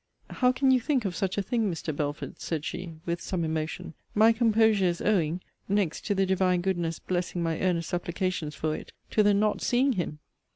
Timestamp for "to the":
6.07-6.25, 9.11-9.35